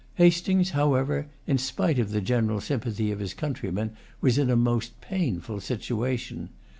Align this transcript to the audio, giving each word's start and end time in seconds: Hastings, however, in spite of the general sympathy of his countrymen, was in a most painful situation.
Hastings, 0.15 0.71
however, 0.71 1.27
in 1.45 1.59
spite 1.59 1.99
of 1.99 2.09
the 2.09 2.21
general 2.21 2.59
sympathy 2.59 3.11
of 3.11 3.19
his 3.19 3.35
countrymen, 3.35 3.91
was 4.19 4.39
in 4.39 4.49
a 4.49 4.55
most 4.55 4.99
painful 4.99 5.59
situation. 5.61 6.49